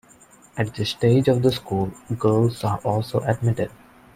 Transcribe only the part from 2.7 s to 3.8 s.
also admitted.